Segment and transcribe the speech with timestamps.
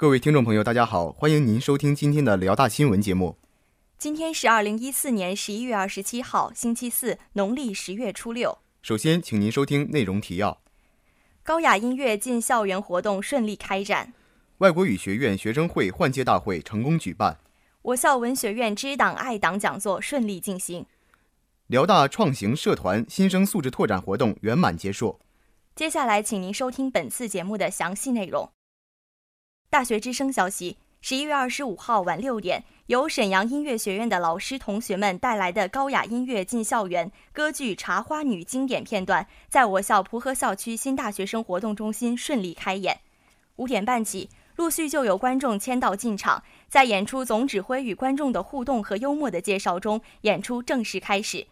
[0.00, 3.36] 各位听众朋友，大家好，欢迎您收听今天的辽大新闻节目。
[3.98, 8.58] 今天是二零一四年十一月二十七号，星期四，农历十月初六。
[8.80, 10.60] 首先，请您收听内容提要：
[11.42, 14.12] 高雅音乐进校园活动顺利开展；
[14.58, 17.34] 外国语学院学生会换届大会成功举办；
[17.82, 20.84] 我校文学院知党爱党讲座顺利进行；
[21.66, 25.18] 辽大创行社团新生素质拓展活动圆满结束。
[25.74, 28.48] 接下来，请您收听本次节目的详细内容。
[29.70, 43.00] 大学之声消息：十一月二十五号晚六点，由沈阳音乐学院的老师同学们带来的高雅音乐进校园歌剧《茶花女》经典片段，在我校蒲河校区新大学生活动中心顺利开演。
[43.56, 51.36] 五点半起，陆续就有观众签到进场，在演出总指挥与观众的互动和幽默的介绍中，演出正式开始。《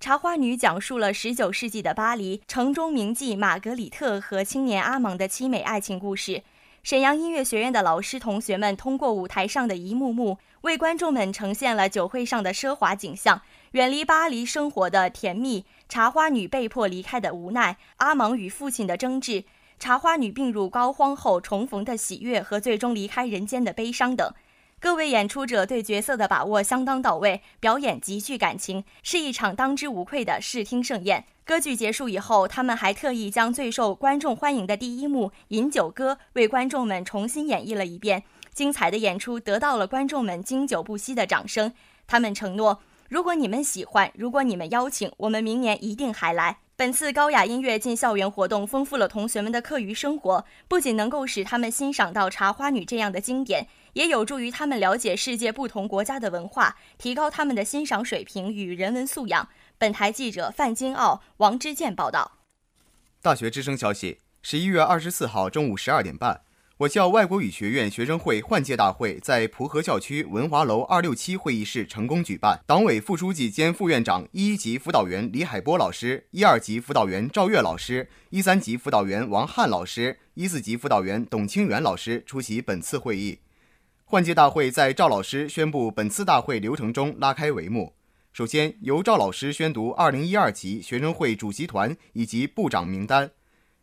[0.00, 6.42] 茶花女》讲述了十九世纪的巴黎城中名妓玛格里特和青年阿蒙的凄美爱情故事。
[6.82, 19.44] 沈阳音乐学院的老师同学们通过舞台上的一幕幕，为观众们呈现了酒会上的奢华景象，远离巴黎生活的甜蜜，茶花女被迫离开的无奈，阿蒙与父亲的争执，
[19.78, 24.32] 茶花女病入膏肓后重逢的喜悦和最终离开人间的悲伤等。
[24.80, 31.26] 各位演出者对角色的把握相当到位，表演极具感情，是一场当之无愧的视听盛宴。
[31.48, 38.24] 歌剧结束以后，他们还特意将最受观众欢迎的第一幕《饮酒歌》为观众们重新演绎了一遍。
[38.52, 41.72] 精彩的演出得到了观众们经久不息的掌声。
[42.06, 46.58] 他们承诺，如果你们喜欢，如果你们邀请，我们明年一定还来。
[46.76, 59.48] 本次高雅音乐进校园活动丰富了同学们的课余生活，不仅能够使他们欣赏到《茶花女》这样的经典，也有助于他们了解世界不同国家的文化，提高他们的欣赏水平与人文素养。
[59.80, 62.38] 本台记者范金傲、王之健报道。
[63.22, 66.40] 大学之声消息：十一月二十四号中午十二点半。
[66.78, 72.60] 我校外国语学院学生会换届大会在蒲河校区文华楼二六七会议室成功举办。
[72.66, 83.38] 党委副书记兼副院长、一级辅导员李海波老师、一二级辅导员赵月老师、一三级辅导员王汉老师、一四级辅导员董清源老师出席本次会议。
[84.04, 87.94] 换届大会在赵老师宣布本次大会流程中拉开帷幕。
[88.32, 93.30] 首先，由赵老师宣读二零一二级学生会主席团以及部长名单。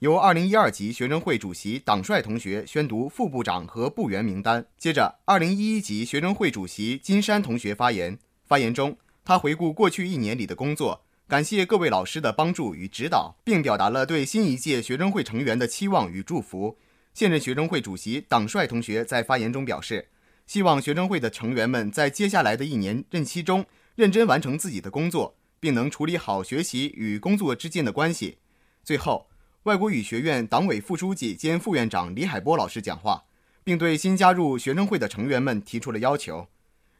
[0.00, 4.66] 由二零一二级学生会主席党帅同学宣读副部长和部员名单。
[4.76, 8.18] 接着，二零一一级学生会主席金山同学发言。
[8.44, 16.76] 发言中，他回顾过去一年里的工作，感谢各位老师的帮助与指导，并表达了对新一届学生会成员的期望与祝福。
[17.14, 20.08] 现任学生会主席党帅同学在发言中表示，
[20.46, 23.64] 希望学生会的成员们在接下来的一年任期中
[23.94, 28.38] 认真完成自己的工作，并能处理好学习与工作之间的关系。
[28.82, 29.28] 最后。
[29.64, 33.22] 外国语学院党委副书记兼副院长李海波老师讲话，
[33.62, 36.48] 并对新加入学生会的成员们提出了要求。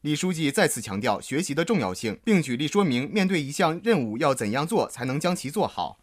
[0.02, 5.98] 李书记再次强调学习的重要性，并举例说明面对一项任务要怎样做才能将其做好。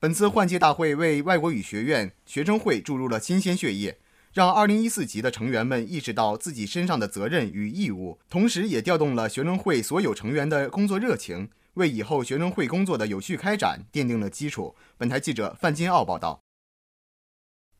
[0.00, 3.98] 本次换届大会为外国语学院学生会注入了新鲜血液，
[4.34, 11.48] 让2014级的成员们意识到自己身上的责任与义务，同时也调动了学生会所有成员的工作热情。
[11.74, 14.74] 为以后学生会工作的有序开展奠定了基础。
[14.98, 16.40] 本台记者范金傲报道。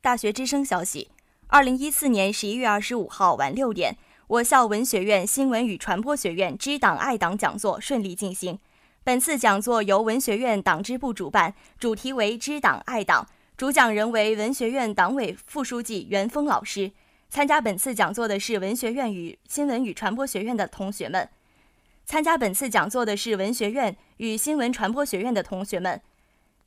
[0.00, 1.10] 大学之声消息：
[1.48, 3.96] 二零一四年十一月二十五号晚六点，
[4.28, 8.60] 我校文学院新闻与传播学院知党爱党讲座顺利进行。
[9.02, 13.26] 本次讲座由文学院党支部主办，主题为“知党爱党”，
[13.56, 16.90] 主讲人为文学院党委副书记袁峰老师。
[17.30, 21.28] 参加本次讲座的是文学院与新闻与传播学院的同学们。
[22.04, 26.00] 参加本次讲座的是文学院与新闻传播学院的同学们。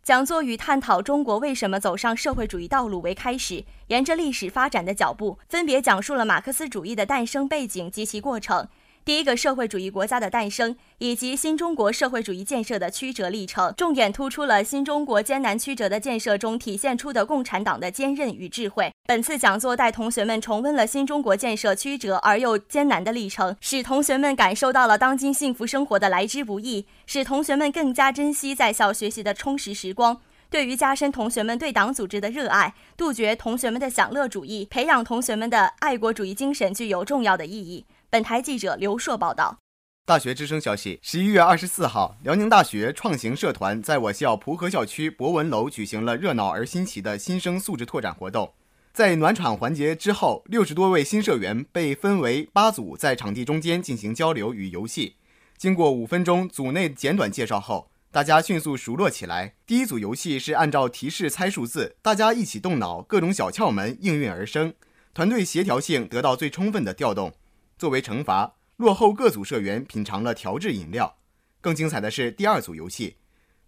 [0.01, 8.65] 讲座以探讨中国为什么走上社会主义道路为开始，沿着历史发展的脚步，分别讲述了马克思主义的诞生背景及其过程。
[9.07, 18.91] 第一个社会主义国家的诞生，以及新中国社会主义建设的曲折历程，重点突出了新中国艰难曲折的建设中体现出的共产党的坚韧与智慧。
[19.05, 30.19] 本次讲座带同学们重温了新中国建设曲折而又艰难的历程，使同学们感受到了当今幸福生活的来之不易，使同学们更加珍惜在校学习的充实时光。
[30.49, 37.85] 对于加深同学们对党组织的热爱，杜绝同学们的享乐主义，培养同学们的爱国主义精神，具有重要的意义。
[38.09, 39.59] 本台记者刘硕报道。
[40.05, 48.53] 大学之声消息：十一月二十四号，辽宁大学创行社团在我校蒲河校区博文楼举行了热闹而新奇的新生素质拓展活动。
[48.93, 55.17] 在暖场环节之后，六十多位新社员被分为八组，在场地中间进行交流与游戏。
[55.57, 59.55] 经过五分钟组内简短介绍后，大家迅速熟络起来。
[59.65, 64.73] 第一组游戏是按照提示猜数字，大家一起动脑，各种小窍门应运而生。
[65.13, 67.33] 团队协调性得到最充分的调动。
[67.77, 71.17] 作为惩罚，落后各组社员品尝了调制饮料。
[71.61, 73.17] 更精彩的是第二组游戏，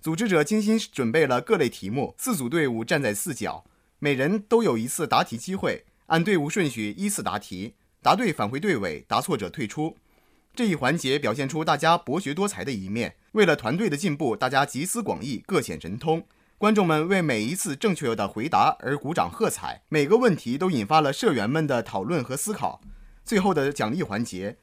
[0.01, 3.65] 组织者精心准备了各类题目，四组队伍站在四角，
[4.00, 9.97] 每人都有一次答题机会，按队伍顺序依次答题，答对返回队尾，答错者退出。
[10.56, 13.15] 这一环节表现出大家博学多才的一面。
[13.33, 16.23] 为了团队的进步，大家集思广益，各显神通。
[16.57, 22.81] 观众们为每一次正确的回答而鼓掌喝彩，每个问题都引发了社员们的讨论和思考。
[23.30, 24.58] 最后的奖励环节，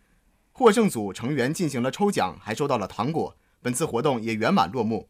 [0.50, 3.36] 获胜组成员进行了抽奖，还收到了糖果。
[3.62, 5.08] 本次活动也圆满落幕。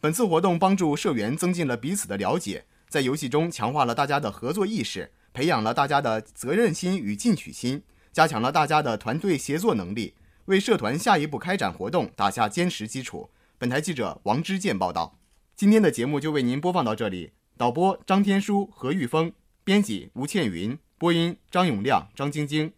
[0.00, 7.84] 本次活动帮助社员增进了彼此的了解，在游戏中强化了大家的合作意识，培养了大家的责任心与进取心。
[8.10, 10.14] 加强了大家的团队协作能力，
[10.46, 13.30] 为社团下一步开展活动打下坚实基础。
[13.56, 15.16] 本台记者王之健报道。
[15.54, 17.30] 今天的节目就为您播放到这里。
[17.56, 19.32] 导播张天舒、何玉峰，
[19.62, 22.72] 编辑吴倩云，播音张永亮、张晶晶。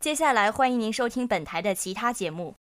[0.00, 2.58] 接下来欢迎您收听本台的其他节目。